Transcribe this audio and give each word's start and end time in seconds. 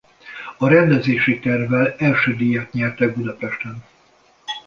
A 0.57 0.67
rendezési 0.67 1.39
tervvel 1.39 1.95
első 1.97 2.35
díjat 2.35 2.71
nyertek 2.71 3.15
Budapesten. 3.15 3.83